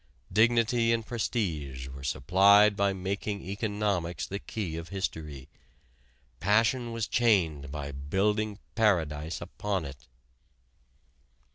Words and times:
Dignity 0.33 0.91
and 0.91 1.05
prestige 1.05 1.87
were 1.87 2.03
supplied 2.03 2.75
by 2.75 2.91
making 2.91 3.43
economics 3.43 4.25
the 4.25 4.39
key 4.39 4.75
of 4.75 4.89
history; 4.89 5.47
passion 6.39 6.91
was 6.91 7.05
chained 7.07 7.71
by 7.71 7.91
building 7.91 8.57
paradise 8.73 9.41
upon 9.41 9.85
it. 9.85 10.07